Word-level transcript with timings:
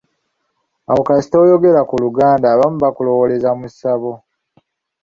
Awo 0.89 1.01
kasita 1.07 1.35
oyogera 1.43 1.81
ku 1.89 1.95
Luganda 2.03 2.45
abamu 2.53 2.77
bakulowooleza 2.83 3.49
mu 3.59 3.67
ssabo. 3.71 4.11